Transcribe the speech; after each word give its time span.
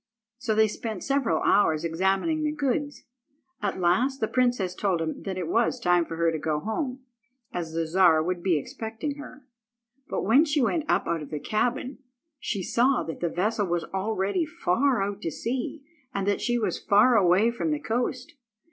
So 0.39 0.55
they 0.55 0.67
spent 0.67 1.03
several 1.03 1.43
hours 1.43 1.83
examining 1.85 2.41
the 2.43 2.51
goods. 2.51 3.03
At 3.61 3.79
last 3.79 4.19
the 4.19 4.27
princess 4.27 4.73
told 4.73 4.99
him 4.99 5.21
that 5.21 5.37
it 5.37 5.47
was 5.47 5.79
time 5.79 6.05
for 6.07 6.15
her 6.15 6.31
to 6.31 6.39
go 6.39 6.59
home, 6.59 7.01
as 7.53 7.73
the 7.73 7.85
Czar 7.85 8.23
would 8.23 8.41
be 8.41 8.57
expecting 8.57 9.17
her. 9.17 9.45
But 10.09 10.23
when 10.23 10.43
she 10.43 10.59
went 10.59 10.85
up 10.89 11.05
out 11.05 11.21
of 11.21 11.29
the 11.29 11.39
cabin, 11.39 11.99
she 12.39 12.63
saw 12.63 13.03
that 13.03 13.19
the 13.19 13.29
vessel 13.29 13.67
was 13.67 13.83
already 13.93 14.43
far 14.43 15.03
out 15.03 15.23
at 15.23 15.33
sea, 15.33 15.83
and 16.15 16.25
that 16.25 16.41
she 16.41 16.57
was 16.57 16.79
far 16.79 17.15
away 17.15 17.51
from 17.51 17.69
the 17.69 17.79
coast. 17.79 18.33